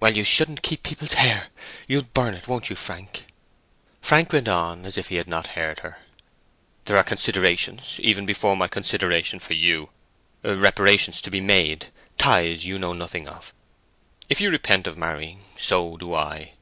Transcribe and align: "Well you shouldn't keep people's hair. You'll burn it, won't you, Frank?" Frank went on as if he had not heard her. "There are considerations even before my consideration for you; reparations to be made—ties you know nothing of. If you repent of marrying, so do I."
"Well 0.00 0.12
you 0.16 0.24
shouldn't 0.24 0.62
keep 0.64 0.82
people's 0.82 1.12
hair. 1.12 1.46
You'll 1.86 2.02
burn 2.02 2.34
it, 2.34 2.48
won't 2.48 2.68
you, 2.68 2.74
Frank?" 2.74 3.26
Frank 4.00 4.32
went 4.32 4.48
on 4.48 4.84
as 4.84 4.98
if 4.98 5.06
he 5.06 5.14
had 5.14 5.28
not 5.28 5.46
heard 5.54 5.78
her. 5.86 5.98
"There 6.86 6.96
are 6.96 7.04
considerations 7.04 8.00
even 8.02 8.26
before 8.26 8.56
my 8.56 8.66
consideration 8.66 9.38
for 9.38 9.54
you; 9.54 9.90
reparations 10.42 11.20
to 11.20 11.30
be 11.30 11.40
made—ties 11.40 12.66
you 12.66 12.76
know 12.76 12.92
nothing 12.92 13.28
of. 13.28 13.54
If 14.28 14.40
you 14.40 14.50
repent 14.50 14.88
of 14.88 14.98
marrying, 14.98 15.44
so 15.56 15.96
do 15.96 16.12
I." 16.12 16.54